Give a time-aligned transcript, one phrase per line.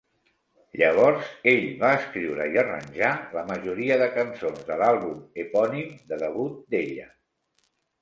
[0.81, 6.61] Llavors, ell va escriure i arranjar la majoria de cançons de l'àlbum epònim de debut
[6.75, 7.11] d'ella.